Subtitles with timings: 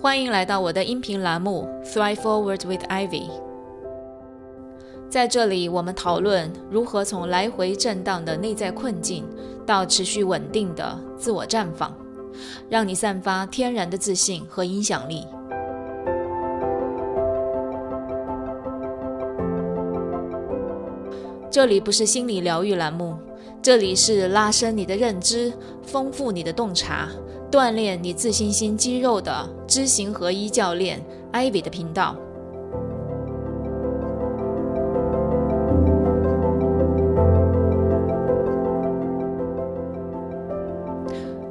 [0.00, 3.28] 欢迎来到我的音频栏目《Thrive Forward with Ivy》。
[5.10, 9.28] 在这里，我们讨论如何从来回震荡的内在困境
[9.66, 11.92] 到持续稳定的自我绽放，
[12.68, 15.26] 让你散发天然的自信和影响力。
[21.50, 23.18] 这里不是心理疗愈栏目，
[23.60, 27.08] 这里是拉伸你的认知、丰富你的洞察、
[27.50, 32.16] 锻炼你自信心肌肉的知行合一教练 Ivy 的频道。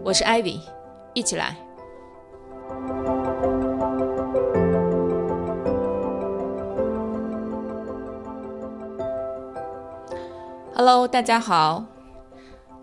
[0.04, 0.60] 我是 Ivy，
[1.14, 1.58] 一起来。
[10.74, 11.84] Hello，大家好。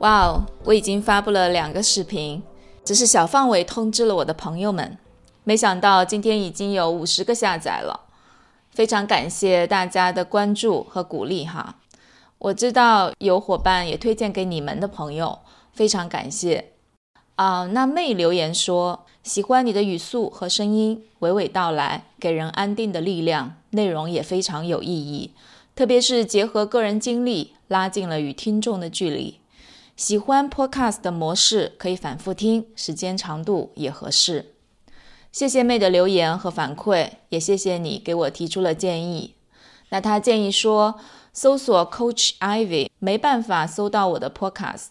[0.05, 2.43] 哇哦，我已经发布了两个视频，
[2.85, 4.99] 只是小范围通知了我的朋友们。
[5.45, 8.01] 没想到今天已经有五十个下载了，
[8.71, 11.77] 非常感谢大家的关注和鼓励哈。
[12.37, 15.39] 我知道有伙伴也推荐给你们的朋友，
[15.73, 16.73] 非常感谢
[17.37, 17.65] 啊。
[17.69, 25.31] 那妹留言说喜欢你的语速和声音，娓娓道来，给人安定的力量，内容也非常有意义。
[25.75, 29.41] 特别是结合个人经历，拉近了与听众的距离。
[29.97, 34.55] 喜欢 Podcast 的模式，可以反复听，时间长度也合适。
[35.31, 39.35] 谢谢妹的留言和反馈，也谢谢你给我提出了建议。
[39.91, 40.97] 那他建议说，
[41.33, 44.89] 搜索 Coach Ivy 没办法搜到我的 Podcast，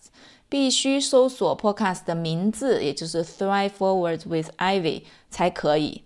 [0.47, 6.03] 必须搜索 Podcast 的名字，也就是 Thrive Forward with Ivy 才可以。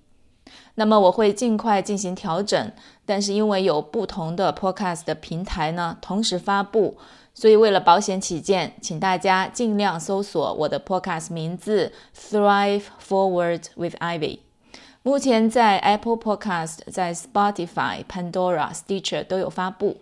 [0.73, 2.71] 那么我会尽快进行调整，
[3.05, 6.97] 但是因为有不同的 podcast 的平台呢，同时发布，
[7.39, 14.39] 所以为了保险起见，请大家尽量搜索我的 podcast 名字 Thrive Forward with Ivy。
[15.03, 19.97] 目前在 Apple Podcast、在 Spotify、Pandora、Stitcher 都有发布。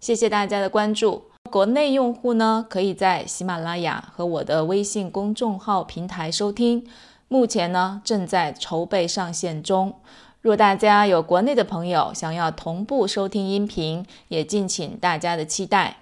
[0.00, 1.30] 谢谢大家的关注。
[1.50, 6.86] 国内用户呢，可以在喜马拉雅和我的微信公众号平台收听。
[7.28, 9.94] 目前呢，正在筹备上线中。
[10.42, 15.99] 若大家有国内的朋友想要同步收听音频，也敬请大家的期待。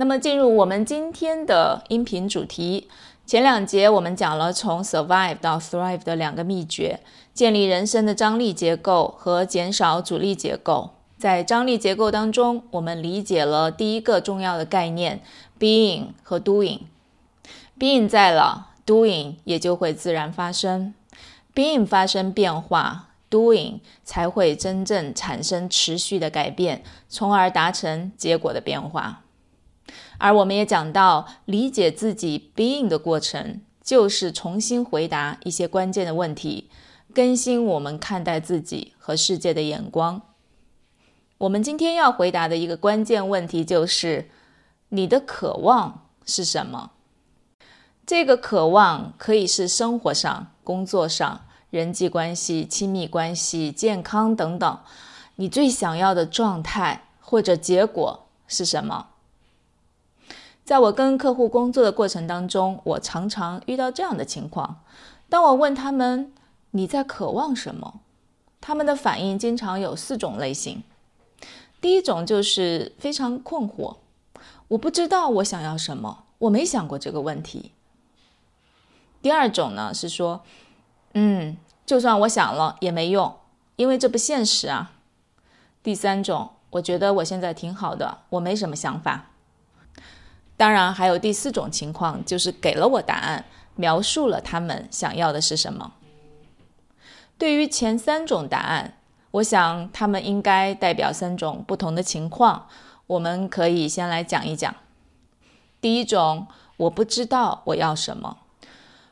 [0.00, 2.88] 那么，进入我们今天的音频主题。
[3.26, 7.00] 前两节我们讲了从 survive 到 thrive 的两个秘诀：
[7.34, 10.92] 建立人生的张力结构和减少阻力结构。
[11.18, 15.20] 在张力结构当中，我们理解了第一个重要的概念
[15.58, 16.78] ：being 和 doing。
[17.78, 18.68] being 在了。
[18.86, 20.94] Doing 也就会自然发生
[21.54, 29.20] ，Being 发生变化，Doing 才会真正产生持续的改变，从而达成结果的变化。
[30.18, 36.70] 而我们也讲到，理解自己 Being 的过程，就是重新回答一些关键的问题，
[37.14, 40.22] 更新我们看待自己和世界的眼光。
[41.38, 44.28] 我们今天要回答的一个关键问题就是：
[44.90, 46.90] 你的渴望是什么？
[48.06, 54.78] 这个渴望可以是生活上、工作上、人际关系、亲密关系、健康等等。
[55.36, 59.06] 你最想要的状态或者结果是什么？
[60.70, 64.84] 在我跟客户工作的过程当中，我常常遇到这样的情况：
[65.28, 66.32] 当我问他们
[66.70, 68.02] 你在渴望什么，
[68.60, 70.84] 他们的反应经常有四种类型。
[71.80, 73.96] 第一种就是非常困惑，
[74.68, 77.72] 我不知道我想要什么，我没想过这个问题。
[79.20, 80.42] 第二种呢是说，
[81.14, 83.34] 嗯，就算我想了也没用，
[83.74, 84.92] 因为这不现实啊。
[85.82, 89.26] 第三种，我觉得我现在挺好的，我没什么想法。
[90.60, 95.92] 当然还有第四种情况，就是给了我答案，描述了他们想要的是什么。
[97.38, 98.98] 对于前三种答案，
[99.30, 102.68] 我想他们应该代表三种不同的情况，
[103.06, 104.74] 我们可以先来讲一讲。
[105.80, 106.46] 第一种，
[106.76, 108.36] 我不知道我要什么。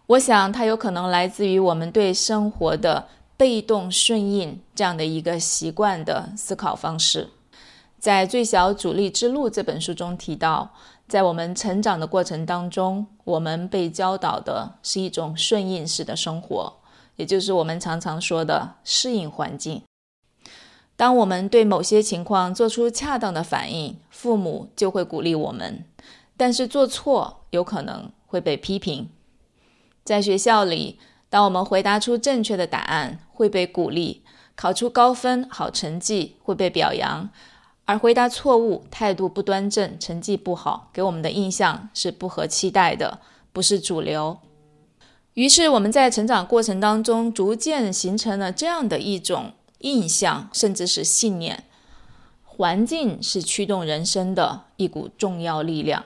[0.09, 3.09] 我想，它有可能来自于我们对生活的
[3.39, 7.31] 被动顺应这样的一个习惯的思考方式。
[7.99, 10.73] 在《最小阻力之路》这本书中提到，
[11.09, 16.75] 在我们成长的过程当中，我们被教导的是一种顺应式的生活，
[17.17, 19.83] 也就是我们常常说的适应环境。
[20.97, 25.85] 当我们对某些情况做出恰当的反应，父母就会鼓励我们；
[26.37, 29.09] 但是做错，有可能会被批评。
[30.05, 30.99] 在学校里，
[31.31, 34.23] 当我们回答出正确的答案，会被鼓励；
[34.55, 37.31] 考出高分、好成绩会被表扬；
[37.89, 43.19] 而回答错误、态度不端正、成绩不好，给我们的印象是不合期待的，
[43.51, 44.37] 不是主流。
[45.33, 51.65] 于是我们在成长过程当中，逐渐形成了这样的一种印象，甚至是信念：
[52.45, 56.05] 环境是驱动人生的一股重要力量。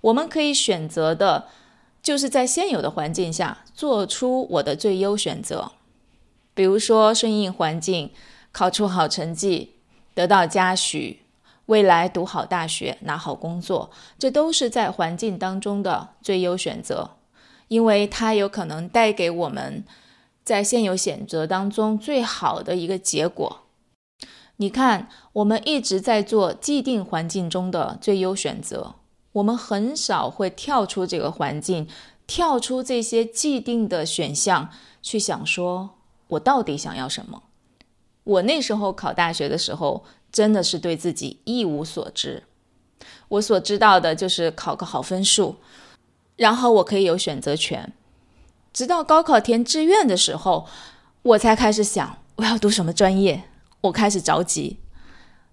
[0.00, 1.46] 我们可以选择的，
[2.02, 5.70] 就是在现有的环境下做出我的最优选择。
[6.54, 8.10] 比如说，顺应环境，
[8.50, 9.74] 考出好成绩，
[10.18, 11.20] 得到嘉许，
[11.66, 17.10] 未来读好大学，拿好工作，这都是在环境当中的最优选择。
[17.68, 19.84] 因为它有可能带给我们
[20.42, 23.60] 在现有选择当中最好的一个结果。
[24.56, 28.96] 你看，我们一直在做既定环境中的最优选择，
[29.30, 31.86] 我们很少会跳出这个环境，
[32.26, 34.70] 跳出这些既定的选项，
[35.00, 35.90] 去想说
[36.26, 37.44] 我到底想要什么。
[38.28, 42.42] 我那时候考大学的时候，真的是对自己一无所知，
[43.28, 45.56] 我所知道的就是考个好分数。
[46.36, 47.90] 然后我可以有选择权，
[48.70, 50.66] 直到高考填志愿的时候，
[51.22, 53.44] 我才开始想我要读什么专业。
[53.80, 54.78] 我开始着急。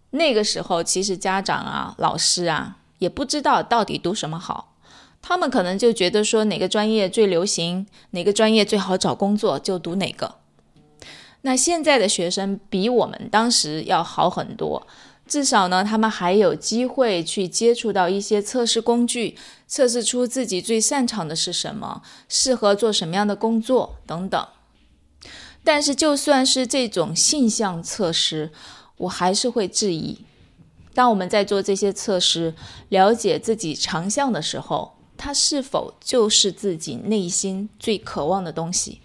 [0.10, 4.76] 那个时候，其实家长啊、老师啊也不知道到底读什么好，
[5.22, 10.36] 他们可能就觉得说哪个专业最流行，哪个专业最好找工作就读哪个。
[11.46, 14.88] 那现在的学生比我们当时要好很多。
[15.28, 19.38] 至少呢，他们还有机会去接触到一些测试工具，
[19.68, 24.48] 测试出自己最擅长的是什么，适合做什么样的工作等等。
[25.64, 28.52] 但是，就算是这种性向测试，
[28.98, 30.26] 我还是会质疑：
[30.96, 32.56] 当我们在做这些测试，
[32.90, 39.02] 了解自己长项的时候，它是否就是自己内心最渴望的东西？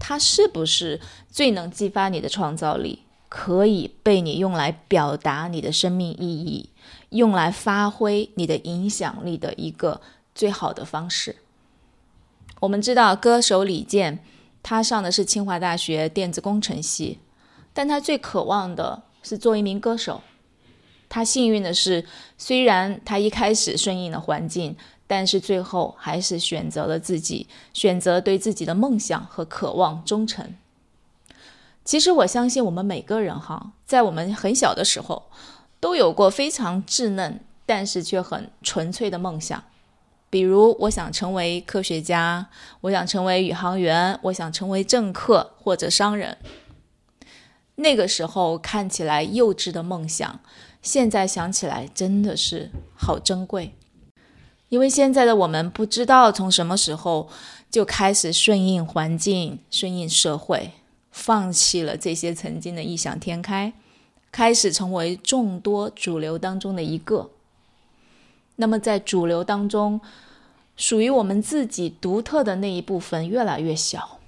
[0.00, 1.00] 它是不是
[1.30, 3.04] 最能激发你的创造力？
[3.28, 6.70] 可以被你用来表达你的生命意义，
[7.10, 10.00] 用来发挥你的影响力的一个
[10.34, 11.36] 最好的方式。
[12.58, 14.24] 我们知道，歌手李健，
[14.64, 17.20] 他上的是清华大学电子工程系，
[17.72, 20.22] 但他最渴望的是做一名歌手。
[21.08, 22.04] 他幸运的是，
[22.36, 24.76] 虽然他一开始顺应了环境，
[25.10, 30.54] 但是最后还是选择了自己，选择对自己的梦想和渴望忠诚。
[31.84, 35.24] 其实我相信我们每个人哈，在我们很小的时候，
[35.80, 39.64] 都有过非常稚嫩但是却很纯粹的梦想。
[40.30, 42.48] 比如，我想成为科学家，
[42.82, 46.38] 我想成为宇航员，我想成为政客或者商人。
[47.74, 50.38] 那个时候看起来幼稚的梦想，
[50.80, 53.74] 现在想起来真的是好珍贵。
[54.70, 57.28] 因为现在的我们不知道从什么时候
[57.70, 60.72] 就开始顺应环境、顺应社会。
[61.12, 63.72] 放弃了这些曾经的异想天开，
[64.30, 67.30] 开始成为众多主流当中的一个。
[68.54, 70.00] 那么，在主流当中，
[70.76, 74.20] 属于我们自己独特的那一部分越来越小，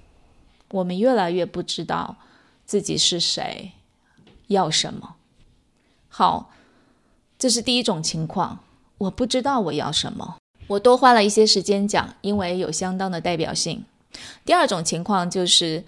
[0.71, 2.17] 我们越来越不知道
[2.65, 3.71] 自己是谁，
[4.47, 5.15] 要什么。
[6.09, 6.51] 好，
[7.39, 8.59] 这是第一种情况，
[9.03, 10.37] 我不知道我要什么。
[10.67, 13.85] 我多花了一些时间讲，因为有相当的代表性。
[14.43, 15.85] 第二种情况就是。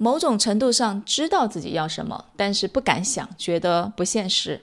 [0.00, 4.60] 某种程度上知道自己要什么，但是不敢想，觉得不现实。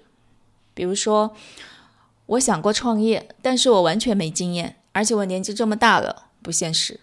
[0.73, 1.35] 比如说，
[2.27, 7.01] 我想过创业，但是我完全没经验，而且我年纪这么大了，不现实。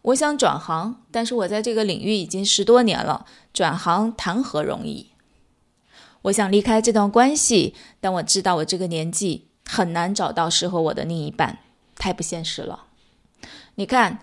[0.00, 5.10] 我想转行，但是我在这个领域已经十多年了，转行谈何容易？
[6.22, 11.58] 我想离开这段关系，但我知道我这个年纪很难找到适合我的另一半，
[11.96, 12.84] 太不现实了。
[13.74, 14.20] 你看。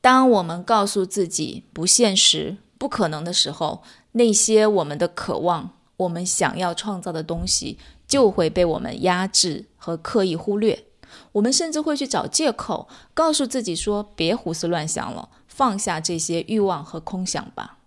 [0.00, 10.84] 当我们告诉自己不现实、不可能的时候，那些我们的渴望、我们想要创造的东西，就会被我们压制和刻意忽略。
[11.32, 17.78] 我们甚至会去找借口，告诉自己说：“别胡思乱想了，放下这些欲望和空想吧。”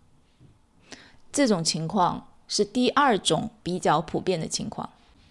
[1.31, 4.89] 这种情况是第二种比较普遍的情况。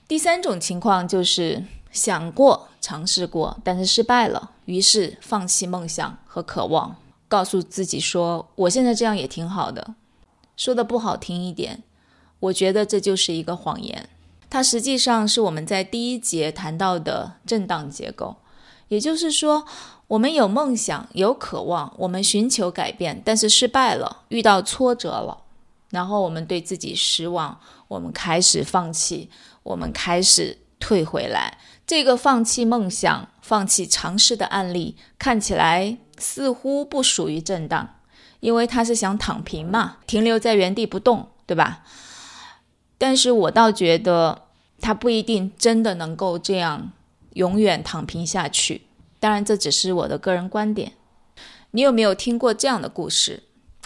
[0.09, 4.53] 第三种情况就是想过、尝试过，但是失败了。
[4.67, 6.97] 于是放弃梦想和渴望，
[7.29, 9.95] 告诉自己说：“我现在这样也挺好的。”
[10.57, 11.83] 说的不好听一点，
[12.41, 14.09] 我觉得这就是一个谎言。
[14.49, 18.37] 它实际上是我们在第一节谈到的震荡结构。
[18.89, 19.67] 也就是说，
[20.07, 25.39] 我们有梦想、有渴望，我们寻求改变，但是失败了，遇到挫折了，
[25.97, 29.31] 然后我们对自己失望，我们开始放弃，
[29.63, 31.57] 我们开始退回来。
[31.87, 37.95] 这个放弃梦想、放弃尝试的案例看起来似乎不属于震荡，
[38.41, 41.83] 因为他是想躺平嘛，停留在原地不动，对吧？
[42.99, 44.43] 但是我倒觉得
[44.83, 46.93] 他不一定真的能够这样
[47.33, 48.83] 永远躺平下去。
[49.19, 50.93] 当然，这只是我的个人观点，
[51.71, 53.45] 你有没有听过这样的故事？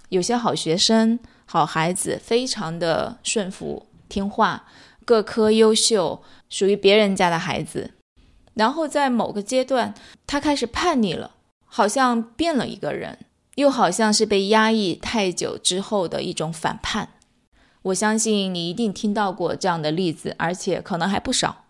[0.09, 1.21] 有些好学生、
[1.52, 4.66] 好孩子，非常的顺服、听话，
[5.04, 7.95] 各科优秀，属于别人家的孩子。
[8.54, 9.92] 然后在某个阶段，
[10.28, 11.33] 他开始叛逆了，
[11.64, 13.19] 好像变了一个人，
[13.57, 17.09] 又好像是被压抑太久之后的一种反叛。
[17.83, 21.64] 我相信你一定听到过这样的例子，而且可能还不少。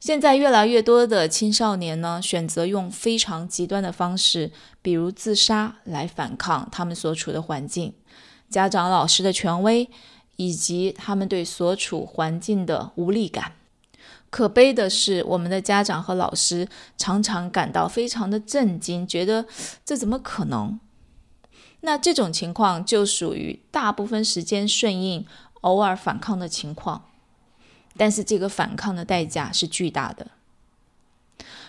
[0.00, 7.92] 现在越来越多的青少年呢，选择用非常极端的方式，比如自杀来反抗他们所处的环境、
[8.48, 9.88] 家长、老师的权威，
[10.36, 13.52] 以及他们对所处环境的无力感。
[14.30, 19.46] 可悲的是，我们的家长和老师常常感到非常的震惊，觉得
[19.84, 20.78] 这怎么可能？
[21.80, 25.24] 那这种情况就属于大部分时间顺应、
[25.62, 27.04] 偶尔反抗的情况。
[27.96, 30.28] 但是这个反抗的代价是巨大的。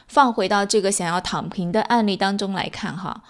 [0.07, 3.23] 放回到这个想要躺平的案例当中来看，哈，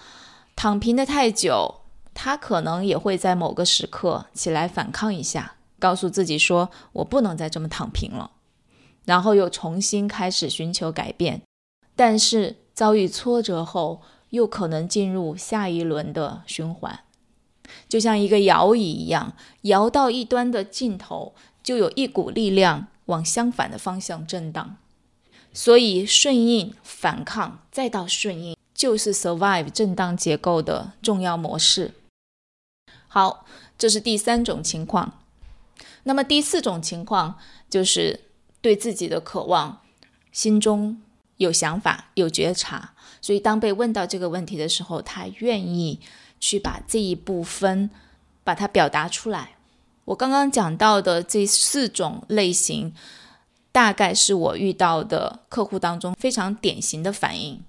[0.56, 1.79] 躺平的太久，
[2.22, 8.32] 他可能也会在某个时刻起来反抗一下，告诉自己说：“我不能再这么躺平了。”
[9.08, 11.42] 然后又重新开始寻求改变。
[11.96, 17.00] 但是遭遇挫折后，又可能进入下一轮的循环，
[17.88, 21.34] 就像一个摇椅一样，摇到一端的尽头。
[21.64, 24.76] 就有一股力量往相反的方向震荡，
[25.54, 31.94] 所以顺应、反抗，再到顺应，就是 survive 震荡结构的重要模式。
[33.10, 33.46] 好，
[33.78, 35.20] 这是第三种情况。
[36.04, 37.38] 那么第四种情况
[37.70, 38.22] 就是
[38.62, 39.82] 对自己的渴望
[40.32, 41.02] 心中
[41.38, 46.00] 有想法、有觉察，所以当被问到这个问题的时候，他愿意
[46.40, 47.90] 去把这一部分
[48.44, 49.56] 把它表达出来。
[50.06, 52.94] 我刚刚讲到的这四种类型，
[53.72, 57.62] 大概是我遇到的客户当中非常典型的反应。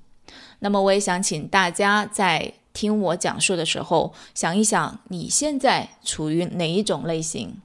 [0.61, 7.61] 那么，我也想请大家在听我讲述的时候，想一想你现在处于哪一种类型？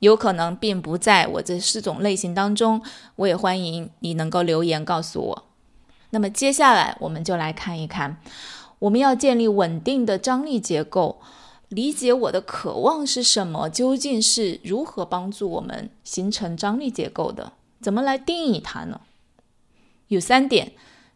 [0.00, 2.82] 有可能并不在我这四种类型当中，
[3.16, 5.44] 我也欢迎你能够留言告诉我。
[6.10, 8.20] 那么，接下来我们就来看一看，
[8.80, 11.20] 我们要建立稳定的张力结构。
[11.68, 13.70] 理解我的渴望是什么？
[13.70, 17.52] 究竟是如何帮助我们形成张力结构的？
[17.80, 19.00] 怎么来定义它呢？
[20.08, 20.72] 有三点。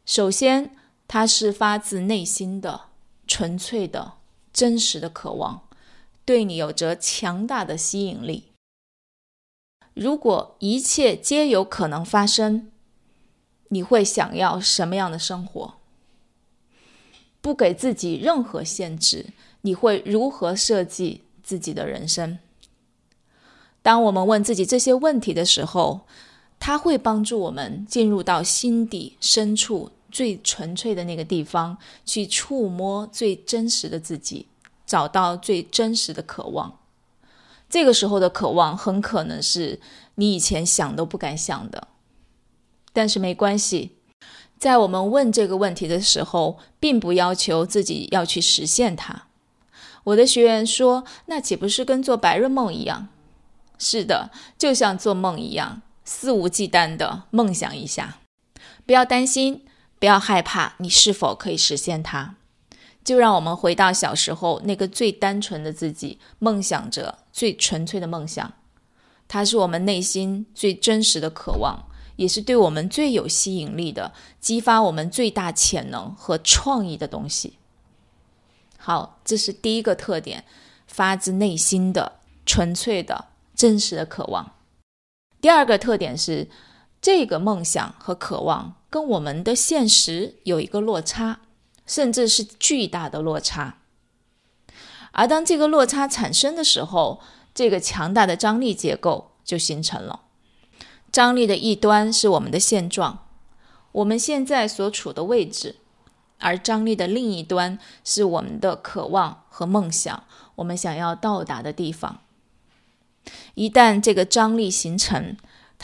[0.06, 0.70] 首先，
[1.08, 2.82] 它是发自内心的、
[3.34, 4.12] 纯粹的、
[4.52, 5.62] 真实的渴望，
[6.24, 8.44] 对你有着强大的吸引力。
[9.92, 12.70] 如果一切皆有可能发生，
[13.70, 15.74] 你会想要什么样的生活？
[17.40, 19.26] 不给自己任何限制。
[19.62, 22.38] 你会如何设计自己的人生？
[23.82, 26.06] 当我们问自己这些问题的时候，
[26.60, 34.46] 它会帮助我们进入到心底深处最纯粹的那个地方，去触摸最真实的自己，
[34.86, 36.78] 找到最真实的渴望。
[37.68, 39.80] 这个时候的渴望很可能是
[40.14, 41.88] 你以前想都不敢想的，
[42.92, 43.96] 但是没关系，
[44.56, 49.26] 在我们问这个问题的时候，并不要求自己要去实现它。
[50.04, 53.08] 我的学员说：“那岂不是跟做白日梦一样？”
[53.76, 58.18] 是的，就像做梦一样，肆无忌惮的梦想一下。
[58.86, 59.64] 不要担心，
[60.04, 62.34] 不要害怕，你是否可以实现它？
[63.02, 68.52] 就让我们回到小时候那个最单纯的自己，梦想着最纯粹的梦想。
[69.26, 77.56] 它是我们内心最真实的渴望，也是对我们最有吸引力的，激发我们最大潜能和创意的东西。
[78.76, 80.44] 好，这是第一个特点，
[80.86, 84.52] 发自内心的、纯粹的、真实的渴望。
[85.40, 86.50] 第二个特点是，
[87.04, 91.40] 这个梦想和渴望跟我们的现实有一个落差，
[91.84, 93.76] 甚至是巨大的落差。
[95.12, 97.20] 而当这个落差产生的时候，
[97.54, 100.22] 这个强大的张力结构就形成了。
[101.12, 103.26] 张力的一端是我们的现状，
[103.92, 105.76] 我们现在所处的位置。
[106.38, 112.22] 而张力的另一端是我们的渴望和梦想，我们想要到达的地方。
[113.52, 115.36] 一旦这个张力形成，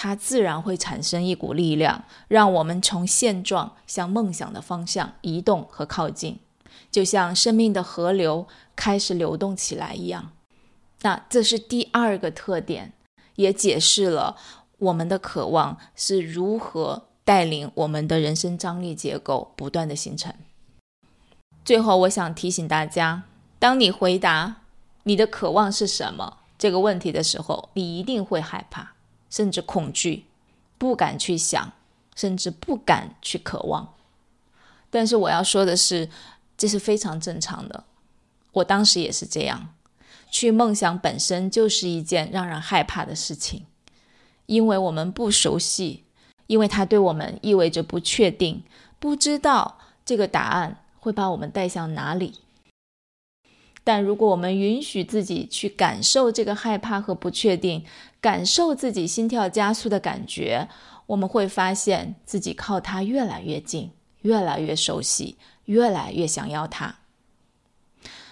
[0.02, 6.38] 它自然会产生一股力量，让我们从现状向梦想的方向移动和靠近，
[6.90, 10.32] 就像生命的河流开始流动起来一样。
[11.02, 12.94] 那这是第二个特点，
[13.34, 14.38] 也解释了
[14.78, 20.32] 我们的渴望是如何带领我们的人生张力结构不断的形成。
[21.62, 23.24] 最后，我想提醒大家：
[23.58, 24.62] 当你回答
[25.02, 28.94] 你的渴望是什么这个问题的时候，你一定会害怕，
[29.30, 30.24] 甚至恐惧，
[30.76, 31.72] 不敢去想，
[32.14, 33.94] 甚至不敢去渴望。
[34.90, 36.10] 但是我要说的是，
[36.58, 37.84] 这是非常正常的。
[38.52, 39.74] 我当时也是这样。
[40.32, 43.66] 去梦想本身就是一件让人害怕的事情，
[44.46, 46.04] 因为我们不熟悉，
[46.46, 48.62] 因为它对我们意味着不确定，
[49.00, 52.38] 不知道这个答案会把我们带向哪里。
[53.92, 57.84] 但如果我们允许自己去感受这个害怕和不确定，
[58.20, 60.68] 感受自己心跳加速的感觉，
[61.06, 66.98] 我们会发现自己靠它越来越近，越来越熟悉，越来越想要它。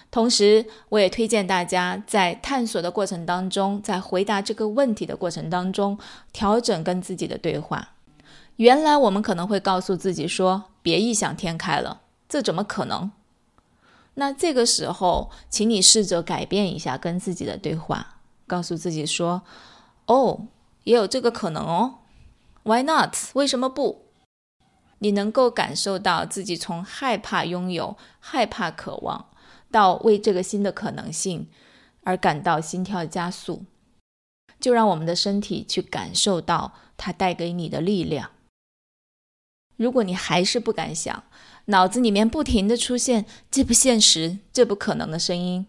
[0.09, 5.99] 同时，我也推荐大家在探索的过程当中，在回答这个问题的过程当中，
[6.31, 7.95] 调整跟自己的对话。
[8.55, 13.11] 原来我们可能会告诉自己说：“别异想天开了，这怎么可能？”
[14.19, 19.43] 那这个时候，请你试着改变一下跟自己的对话，告诉自己说
[20.07, 20.47] ：“哦，
[20.83, 21.99] 也有这个可能哦
[22.63, 23.15] ，Why not？
[23.33, 24.07] 为什么不？”
[24.99, 29.27] 你能够感受到自己从害怕拥有、害怕渴望。
[29.71, 31.47] 到为这个新的可能性
[32.03, 33.63] 而感到心跳加速，
[34.59, 38.31] 就让我们的身体去感受到它带给你的力量。
[39.77, 41.23] 如果你还是不敢想，
[41.65, 45.67] 脑子里面不停的出现“这不现实，这不可能”的声音，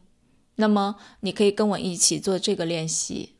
[0.56, 3.34] 那么你可以跟我一起做这个练习。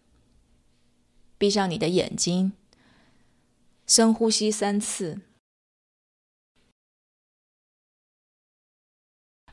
[1.38, 2.52] 闭上你的眼睛，
[3.87, 5.21] 深呼吸三次。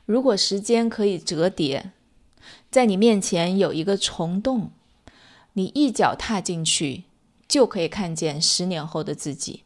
[0.04, 1.92] 如果时间可以折叠，
[2.70, 4.72] 在你面前有一个虫洞，
[5.54, 7.04] 你一脚踏进去，
[7.46, 9.64] 就可以看见十年后的自己，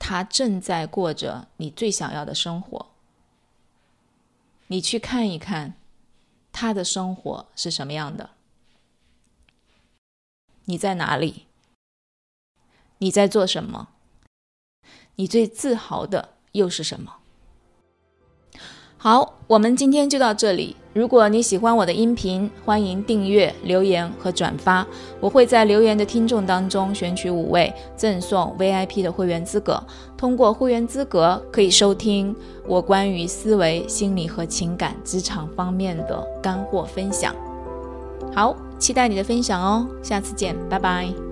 [0.00, 2.90] 他正在过着你最想要的生活。
[4.68, 5.74] 你去看一看，
[6.50, 8.30] 他的生活是什么样的？
[10.64, 11.46] 你在哪里？
[12.98, 13.88] 你在做什么？
[15.16, 17.19] 你最自豪的又是什么？
[19.02, 20.76] 好，我们今天就到这里。
[20.92, 24.86] 如果你喜欢我的音频，欢迎订阅、留言和转发。
[25.20, 29.82] 我会在留言的听众当中选取五位，赠送 VIP 的会员资格。
[30.18, 32.36] 通过会员资格，可以收听
[32.66, 37.34] 我关于思维、心理和情感、职场方面的干货分享。
[38.34, 41.29] 好，期待你的分享哦，下次见，拜拜。